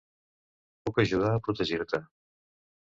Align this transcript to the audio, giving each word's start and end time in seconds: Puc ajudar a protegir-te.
Puc 0.89 0.97
ajudar 1.05 1.31
a 1.35 1.45
protegir-te. 1.49 2.05